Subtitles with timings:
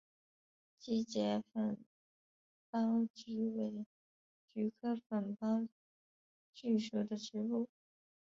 [0.79, 1.77] 基节粉
[2.71, 3.85] 苞菊为
[4.51, 5.69] 菊科粉苞
[6.55, 7.69] 苣属的植物。